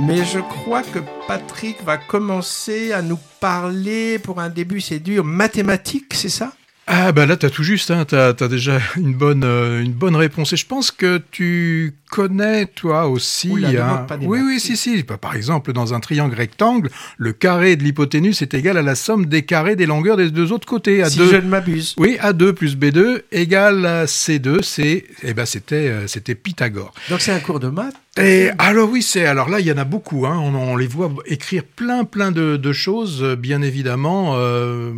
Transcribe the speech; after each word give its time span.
Mais 0.00 0.24
je 0.24 0.38
crois 0.40 0.82
que 0.82 0.98
Patrick 1.28 1.82
va 1.84 1.98
commencer 1.98 2.92
à 2.92 3.02
nous 3.02 3.18
parler, 3.40 4.18
pour 4.18 4.40
un 4.40 4.48
début 4.48 4.80
c'est 4.80 4.98
dur, 4.98 5.22
mathématiques, 5.24 6.14
c'est 6.14 6.28
ça? 6.28 6.52
Ah 6.88 7.12
bah 7.12 7.26
là 7.26 7.36
t'as 7.36 7.48
tout 7.48 7.62
juste, 7.62 7.90
hein, 7.92 8.04
t'as 8.06 8.28
as 8.30 8.48
déjà 8.48 8.78
une 8.96 9.14
bonne 9.14 9.44
euh, 9.44 9.80
une 9.82 9.92
bonne 9.92 10.16
réponse 10.16 10.52
et 10.52 10.56
je 10.56 10.66
pense 10.66 10.90
que 10.90 11.20
tu 11.30 11.94
connais 12.10 12.66
toi 12.66 13.06
aussi. 13.06 13.50
hein. 13.78 14.06
oui 14.22 14.40
oui 14.44 14.58
si 14.60 14.76
si. 14.76 15.02
Bah, 15.04 15.16
par 15.16 15.36
exemple 15.36 15.72
dans 15.72 15.94
un 15.94 16.00
triangle 16.00 16.34
rectangle, 16.34 16.90
le 17.18 17.32
carré 17.32 17.76
de 17.76 17.84
l'hypoténuse 17.84 18.42
est 18.42 18.52
égal 18.54 18.76
à 18.76 18.82
la 18.82 18.96
somme 18.96 19.26
des 19.26 19.42
carrés 19.42 19.76
des 19.76 19.86
longueurs 19.86 20.16
des 20.16 20.30
deux 20.30 20.50
autres 20.52 20.66
côtés. 20.66 21.04
Si 21.08 21.18
je 21.18 21.36
ne 21.36 21.48
m'abuse. 21.48 21.94
Oui 21.98 22.18
A2 22.20 22.52
plus 22.52 22.76
B2 22.76 23.22
égale 23.30 23.86
à 23.86 24.04
C2. 24.06 24.62
C'est 24.62 25.04
eh 25.22 25.34
ben 25.34 25.46
c'était 25.46 25.88
euh, 25.88 26.06
c'était 26.08 26.34
Pythagore. 26.34 26.92
Donc 27.10 27.20
c'est 27.20 27.32
un 27.32 27.40
cours 27.40 27.60
de 27.60 27.68
maths. 27.68 27.94
Et 28.20 28.50
alors 28.58 28.90
oui, 28.90 29.02
c'est 29.02 29.24
alors 29.24 29.48
là 29.48 29.60
il 29.60 29.66
y 29.66 29.72
en 29.72 29.78
a 29.78 29.84
beaucoup. 29.84 30.26
Hein, 30.26 30.36
on, 30.38 30.54
on, 30.54 30.76
les 30.76 30.88
voit 30.88 31.10
écrire 31.26 31.62
plein 31.64 32.04
plein 32.04 32.32
de, 32.32 32.56
de 32.56 32.72
choses, 32.72 33.22
bien 33.38 33.62
évidemment. 33.62 34.34
Euh, 34.36 34.92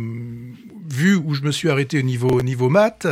vu 0.89 1.15
où 1.15 1.33
je 1.33 1.41
me 1.41 1.51
suis 1.51 1.69
arrêté 1.69 1.99
au 1.99 2.03
niveau, 2.03 2.41
niveau 2.41 2.69
maths, 2.69 3.07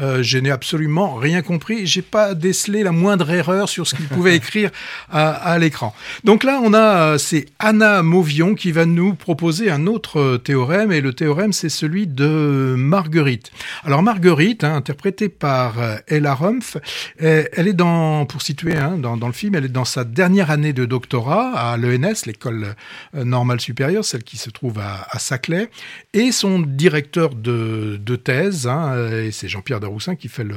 euh, 0.00 0.22
je 0.22 0.38
n'ai 0.38 0.50
absolument 0.50 1.14
rien 1.14 1.42
compris. 1.42 1.86
J'ai 1.86 2.02
pas 2.02 2.34
décelé 2.34 2.82
la 2.82 2.92
moindre 2.92 3.30
erreur 3.30 3.68
sur 3.68 3.86
ce 3.86 3.94
qu'il 3.94 4.06
pouvait 4.06 4.36
écrire 4.42 4.70
à, 5.10 5.30
à 5.30 5.58
l'écran. 5.58 5.94
Donc 6.24 6.44
là, 6.44 6.60
on 6.62 6.74
a, 6.74 7.12
euh, 7.12 7.18
c'est 7.18 7.46
Anna 7.58 8.02
Mauvion 8.02 8.54
qui 8.54 8.72
va 8.72 8.86
nous 8.86 9.14
proposer 9.14 9.70
un 9.70 9.86
autre 9.86 10.36
théorème, 10.38 10.92
et 10.92 11.00
le 11.00 11.12
théorème, 11.12 11.52
c'est 11.52 11.68
celui 11.68 12.06
de 12.06 12.74
Marguerite. 12.76 13.50
Alors 13.84 14.02
Marguerite, 14.02 14.64
hein, 14.64 14.74
interprétée 14.76 15.28
par 15.28 15.80
euh, 15.80 15.96
Ella 16.08 16.34
Rumpf, 16.34 16.76
elle 17.18 17.68
est 17.68 17.72
dans, 17.72 18.26
pour 18.26 18.42
situer 18.42 18.76
hein, 18.76 18.96
dans, 18.98 19.16
dans, 19.16 19.26
le 19.26 19.32
film, 19.32 19.54
elle 19.54 19.64
est 19.64 19.68
dans 19.68 19.84
sa 19.84 20.04
dernière 20.04 20.50
année 20.50 20.72
de 20.72 20.84
doctorat 20.84 21.52
à 21.56 21.76
l'ENS, 21.76 22.26
l'école 22.26 22.74
euh, 23.14 23.24
normale 23.24 23.60
supérieure, 23.60 24.04
celle 24.04 24.22
qui 24.22 24.36
se 24.36 24.50
trouve 24.50 24.78
à, 24.78 25.06
à 25.10 25.18
Saclay, 25.18 25.68
et 26.12 26.32
son 26.32 26.60
directeur 26.60 27.15
de, 27.16 28.16
thèse, 28.16 28.66
hein, 28.66 29.10
et 29.10 29.30
c'est 29.30 29.48
Jean-Pierre 29.48 29.80
Daroussin 29.80 30.16
qui 30.16 30.28
fait 30.28 30.44
le, 30.44 30.56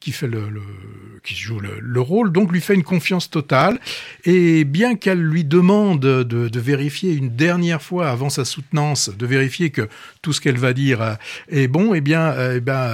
qui 0.00 0.12
fait 0.12 0.26
le, 0.26 0.48
qui 1.24 1.34
joue 1.34 1.60
le, 1.60 1.78
le, 1.80 2.00
rôle, 2.00 2.32
donc 2.32 2.52
lui 2.52 2.60
fait 2.60 2.74
une 2.74 2.82
confiance 2.82 3.30
totale. 3.30 3.78
Et 4.24 4.64
bien 4.64 4.94
qu'elle 4.96 5.20
lui 5.20 5.44
demande 5.44 6.00
de, 6.00 6.58
vérifier 6.58 7.12
une 7.12 7.30
dernière 7.30 7.82
fois 7.82 8.08
avant 8.08 8.30
sa 8.30 8.44
soutenance, 8.44 9.10
de 9.10 9.26
vérifier 9.26 9.70
que 9.70 9.88
tout 10.22 10.32
ce 10.32 10.40
qu'elle 10.40 10.58
va 10.58 10.72
dire 10.72 11.16
est 11.48 11.68
bon, 11.68 11.94
eh 11.94 12.00
bien, 12.00 12.34
eh 12.54 12.60
ben, 12.60 12.88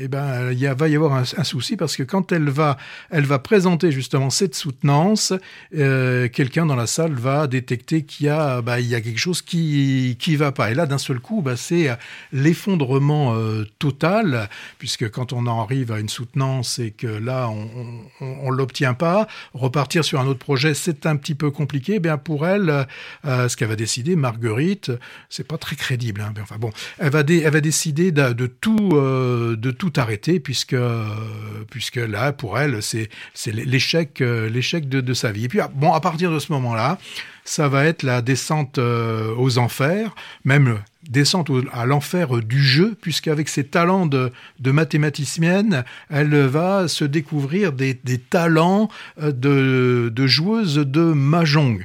eh 0.00 0.08
ben, 0.08 0.52
il 0.52 0.66
va 0.66 0.88
y 0.88 0.96
avoir 0.96 1.14
un, 1.14 1.44
souci 1.44 1.76
parce 1.76 1.96
que 1.96 2.02
quand 2.02 2.32
elle 2.32 2.48
va, 2.48 2.76
elle 3.10 3.24
va 3.24 3.38
présenter 3.38 3.92
justement 3.92 4.30
cette 4.30 4.54
soutenance, 4.54 5.32
euh, 5.76 6.28
quelqu'un 6.28 6.66
dans 6.66 6.76
la 6.76 6.86
salle 6.86 7.14
va 7.14 7.46
détecter 7.46 8.02
qu'il 8.02 8.26
y 8.26 8.28
a, 8.28 8.62
bah, 8.62 8.80
il 8.80 8.86
y 8.86 8.94
a 8.94 9.00
quelque 9.00 9.18
chose 9.18 9.42
qui 9.42 10.16
qui 10.18 10.36
va 10.36 10.52
pas. 10.52 10.70
Et 10.70 10.74
là, 10.74 10.86
d'un 10.86 10.98
seul 10.98 11.20
coup, 11.20 11.42
bah, 11.42 11.56
c'est 11.56 11.90
l'effondrement 12.32 13.34
euh, 13.34 13.64
total, 13.78 14.48
puisque 14.78 15.10
quand 15.10 15.32
on 15.32 15.46
en 15.46 15.62
arrive 15.62 15.92
à 15.92 15.98
une 15.98 16.08
soutenance 16.08 16.78
et 16.78 16.90
que 16.90 17.06
là, 17.06 17.48
on 18.20 18.50
ne 18.50 18.56
l'obtient 18.56 18.94
pas, 18.94 19.26
repartir 19.54 20.04
sur 20.04 20.20
un 20.20 20.26
autre 20.26 20.38
projet, 20.38 20.74
c'est 20.74 21.06
un 21.06 21.16
petit 21.16 21.34
peu 21.34 21.50
compliqué. 21.50 21.94
Eh 21.96 22.00
bien 22.00 22.18
pour 22.18 22.46
elle, 22.46 22.86
euh, 23.24 23.48
ce 23.48 23.56
qu'elle 23.56 23.68
va 23.68 23.76
décider, 23.76 24.16
Marguerite, 24.16 24.92
c'est 25.28 25.46
pas 25.46 25.58
très 25.58 25.76
crédible. 25.76 26.20
Hein, 26.20 26.32
enfin 26.40 26.56
bon, 26.58 26.70
elle 26.98 27.10
va, 27.10 27.20
elle 27.20 27.52
va 27.52 27.60
décider 27.60 28.12
de, 28.12 28.46
tout, 28.46 28.90
euh, 28.92 29.56
de 29.56 29.70
tout 29.70 29.92
arrêter, 29.96 30.40
puisque, 30.40 30.76
puisque 31.70 31.96
là, 31.96 32.32
pour 32.32 32.58
elle, 32.58 32.82
c'est 32.82 33.08
l'échec, 33.46 34.20
l'échec 34.20 34.88
de, 34.88 35.00
de, 35.00 35.14
sa 35.14 35.32
vie. 35.32 35.44
Et 35.44 35.48
puis, 35.48 35.60
ah, 35.60 35.70
bon, 35.74 35.92
à 35.92 36.00
partir 36.00 36.30
de 36.30 36.38
ce 36.38 36.52
moment-là, 36.52 36.98
ça 37.44 37.68
va 37.68 37.86
être 37.86 38.02
la 38.02 38.20
descente 38.20 38.78
aux 38.78 39.58
enfers, 39.58 40.14
même 40.44 40.78
descente 41.08 41.50
à 41.72 41.86
l'enfer 41.86 42.38
du 42.42 42.62
jeu, 42.62 42.96
puisqu'avec 43.00 43.48
ses 43.48 43.64
talents 43.64 44.06
de, 44.06 44.30
mathématicienne, 44.64 45.84
elle 46.10 46.36
va 46.46 46.88
se 46.88 47.04
découvrir 47.04 47.72
des, 47.72 47.96
talents 48.30 48.88
euh, 49.20 49.32
de, 49.32 50.12
de, 50.14 50.26
joueuse 50.26 50.76
de 50.76 51.00
mahjong. 51.00 51.84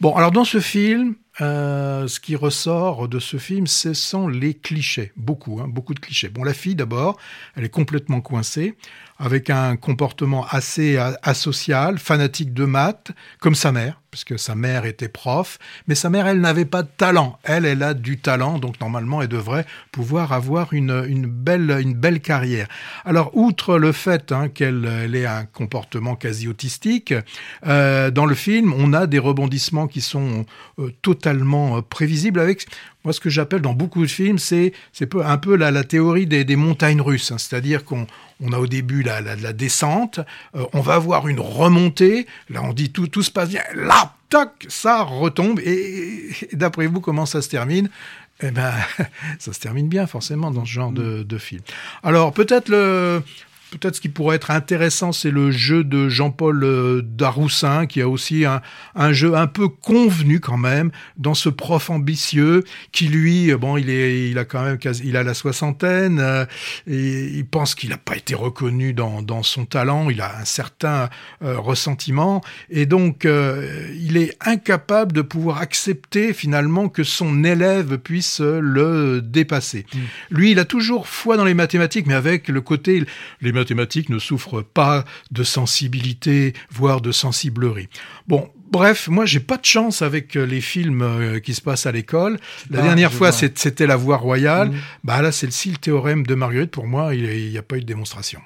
Bon, 0.00 0.14
alors 0.14 0.30
dans 0.30 0.44
ce 0.44 0.60
film, 0.60 1.14
euh, 1.40 2.06
ce 2.06 2.20
qui 2.20 2.36
ressort 2.36 3.08
de 3.08 3.18
ce 3.18 3.38
film, 3.38 3.66
ce 3.66 3.94
sont 3.94 4.28
les 4.28 4.52
clichés, 4.52 5.12
beaucoup, 5.16 5.60
hein, 5.60 5.66
beaucoup 5.68 5.94
de 5.94 6.00
clichés. 6.00 6.28
Bon, 6.28 6.44
la 6.44 6.52
fille 6.52 6.74
d'abord, 6.74 7.18
elle 7.56 7.64
est 7.64 7.70
complètement 7.70 8.20
coincée, 8.20 8.74
avec 9.18 9.48
un 9.48 9.76
comportement 9.76 10.46
assez 10.48 10.98
asocial, 11.22 11.98
fanatique 11.98 12.52
de 12.52 12.64
maths, 12.64 13.12
comme 13.38 13.54
sa 13.54 13.72
mère, 13.72 14.00
puisque 14.10 14.38
sa 14.38 14.54
mère 14.54 14.84
était 14.84 15.08
prof, 15.08 15.58
mais 15.86 15.94
sa 15.94 16.10
mère, 16.10 16.26
elle 16.26 16.40
n'avait 16.40 16.64
pas 16.64 16.82
de 16.82 16.88
talent. 16.96 17.38
Elle, 17.44 17.64
elle 17.64 17.82
a 17.82 17.94
du 17.94 18.18
talent, 18.18 18.58
donc 18.58 18.80
normalement, 18.80 19.22
elle 19.22 19.28
devrait 19.28 19.66
pouvoir 19.92 20.32
avoir 20.32 20.72
une, 20.72 21.26
belle, 21.26 21.76
une 21.80 21.94
belle 21.94 22.20
carrière. 22.20 22.68
Alors, 23.04 23.36
outre 23.36 23.78
le 23.78 23.92
fait 23.92 24.32
hein, 24.32 24.48
qu'elle 24.48 24.88
elle 25.04 25.14
ait 25.14 25.26
un 25.26 25.44
comportement 25.44 26.16
quasi 26.16 26.48
autistique, 26.48 27.14
euh, 27.66 28.10
dans 28.10 28.26
le 28.26 28.34
film, 28.34 28.72
on 28.76 28.92
a 28.92 29.06
des 29.06 29.18
rebondissements 29.18 29.86
qui 29.86 30.00
sont 30.00 30.46
euh, 30.78 30.90
totalement 31.02 31.78
euh, 31.78 31.82
prévisibles 31.82 32.40
avec 32.40 32.66
moi, 33.04 33.12
ce 33.12 33.20
que 33.20 33.30
j'appelle 33.30 33.62
dans 33.62 33.72
beaucoup 33.72 34.02
de 34.02 34.10
films, 34.10 34.38
c'est 34.38 34.72
un 35.24 35.38
peu 35.38 35.56
la, 35.56 35.70
la 35.70 35.84
théorie 35.84 36.26
des, 36.26 36.44
des 36.44 36.56
montagnes 36.56 37.00
russes. 37.00 37.32
Hein. 37.32 37.38
C'est-à-dire 37.38 37.84
qu'on 37.84 38.06
on 38.40 38.52
a 38.52 38.58
au 38.58 38.66
début 38.66 39.02
la, 39.02 39.20
la, 39.20 39.36
la 39.36 39.52
descente, 39.52 40.20
euh, 40.54 40.64
on 40.72 40.80
va 40.80 40.94
avoir 40.94 41.28
une 41.28 41.40
remontée, 41.40 42.26
là 42.48 42.62
on 42.62 42.72
dit 42.72 42.90
tout, 42.90 43.06
tout 43.06 43.22
se 43.22 43.30
passe 43.30 43.50
bien, 43.50 43.62
là, 43.74 44.14
toc, 44.28 44.50
ça 44.68 45.02
retombe, 45.02 45.60
et, 45.60 46.30
et 46.50 46.56
d'après 46.56 46.86
vous, 46.86 47.00
comment 47.00 47.26
ça 47.26 47.42
se 47.42 47.48
termine? 47.48 47.88
Eh 48.42 48.50
ben, 48.50 48.72
ça 49.38 49.52
se 49.52 49.60
termine 49.60 49.88
bien 49.88 50.06
forcément 50.06 50.50
dans 50.50 50.64
ce 50.64 50.70
genre 50.70 50.92
de, 50.92 51.22
de 51.22 51.38
film. 51.38 51.62
Alors 52.02 52.32
peut-être 52.32 52.68
le, 52.68 53.22
Peut-être 53.70 53.96
ce 53.96 54.00
qui 54.00 54.08
pourrait 54.08 54.36
être 54.36 54.50
intéressant, 54.50 55.12
c'est 55.12 55.30
le 55.30 55.50
jeu 55.50 55.84
de 55.84 56.08
Jean-Paul 56.08 56.64
euh, 56.64 57.02
Daroussin, 57.02 57.86
qui 57.86 58.00
a 58.00 58.08
aussi 58.08 58.44
un, 58.44 58.60
un, 58.94 59.12
jeu 59.12 59.34
un 59.34 59.46
peu 59.46 59.68
convenu 59.68 60.40
quand 60.40 60.56
même 60.56 60.90
dans 61.16 61.34
ce 61.34 61.48
prof 61.48 61.90
ambitieux 61.90 62.64
qui 62.92 63.08
lui, 63.08 63.50
euh, 63.50 63.56
bon, 63.56 63.76
il 63.76 63.90
est, 63.90 64.28
il 64.30 64.38
a 64.38 64.44
quand 64.44 64.62
même, 64.64 64.78
il 65.04 65.16
a 65.16 65.22
la 65.22 65.34
soixantaine 65.34 66.18
euh, 66.20 66.44
et 66.86 67.26
il 67.26 67.46
pense 67.46 67.74
qu'il 67.74 67.90
n'a 67.90 67.96
pas 67.96 68.16
été 68.16 68.34
reconnu 68.34 68.92
dans, 68.92 69.22
dans 69.22 69.42
son 69.42 69.64
talent. 69.64 70.10
Il 70.10 70.20
a 70.20 70.38
un 70.38 70.44
certain 70.44 71.08
euh, 71.42 71.58
ressentiment 71.58 72.40
et 72.70 72.86
donc 72.86 73.24
euh, 73.24 73.86
il 74.00 74.16
est 74.16 74.36
incapable 74.40 75.12
de 75.12 75.22
pouvoir 75.22 75.58
accepter 75.58 76.32
finalement 76.32 76.88
que 76.88 77.04
son 77.04 77.44
élève 77.44 77.98
puisse 77.98 78.40
le 78.40 79.20
dépasser. 79.22 79.86
Mmh. 79.92 79.98
Lui, 80.30 80.50
il 80.52 80.58
a 80.58 80.64
toujours 80.64 81.08
foi 81.08 81.36
dans 81.36 81.44
les 81.44 81.54
mathématiques, 81.54 82.06
mais 82.06 82.14
avec 82.14 82.48
le 82.48 82.60
côté 82.60 83.04
les 83.40 83.52
mathématiques 83.60 84.08
ne 84.08 84.18
souffrent 84.18 84.62
pas 84.62 85.04
de 85.30 85.42
sensibilité, 85.44 86.54
voire 86.70 87.00
de 87.00 87.12
sensiblerie. 87.12 87.88
Bon, 88.26 88.48
Bref, 88.70 89.08
moi 89.08 89.26
j'ai 89.26 89.40
pas 89.40 89.56
de 89.56 89.64
chance 89.64 90.00
avec 90.00 90.36
euh, 90.36 90.46
les 90.46 90.60
films 90.60 91.02
euh, 91.02 91.40
qui 91.40 91.54
se 91.54 91.60
passent 91.60 91.86
à 91.86 91.92
l'école. 91.92 92.38
La 92.70 92.78
ah, 92.78 92.82
dernière 92.82 93.12
fois 93.12 93.32
c'était 93.32 93.86
La 93.86 93.96
Voie 93.96 94.16
Royale. 94.16 94.68
Mmh. 94.68 94.76
Bah 95.02 95.22
là 95.22 95.30
le, 95.42 95.48
le 95.72 95.76
théorème 95.76 96.24
de 96.24 96.34
Marguerite. 96.36 96.70
Pour 96.70 96.86
moi, 96.86 97.12
il 97.16 97.50
n'y 97.50 97.58
a 97.58 97.62
pas 97.62 97.78
eu 97.78 97.80
de 97.80 97.86
démonstration. 97.86 98.40